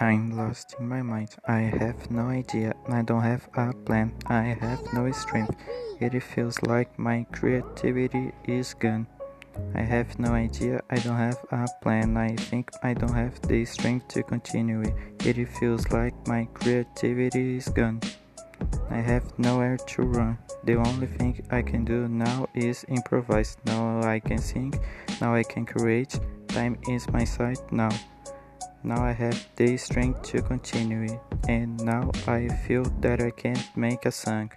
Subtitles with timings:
[0.00, 1.34] I'm lost in my mind.
[1.48, 2.72] I have no idea.
[2.88, 4.12] I don't have a plan.
[4.26, 5.56] I have no strength.
[5.98, 9.08] It feels like my creativity is gone.
[9.74, 10.82] I have no idea.
[10.88, 12.16] I don't have a plan.
[12.16, 14.84] I think I don't have the strength to continue.
[15.24, 18.00] It feels like my creativity is gone.
[18.90, 20.38] I have nowhere to run.
[20.62, 23.56] The only thing I can do now is improvise.
[23.64, 24.78] Now I can sing.
[25.20, 26.20] Now I can create.
[26.46, 27.90] Time is my side now.
[28.84, 34.06] Now I have the strength to continue, and now I feel that I can make
[34.06, 34.50] a song.